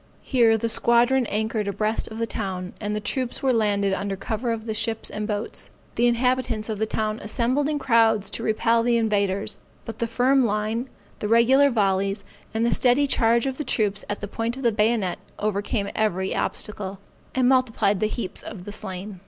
[0.23, 4.51] Here the squadron anchored abreast of the town, and the troops were landed under cover
[4.51, 5.69] of the ships and boats.
[5.93, 10.43] The inhabitants of the town assembled in crowds to repel the invaders; but the firm
[10.43, 14.63] line, the regular volleys, and the steady charge of the troops at the point of
[14.63, 16.97] the bayonet, overcame every obstacle,
[17.35, 19.19] and multiplied the heaps of the slain.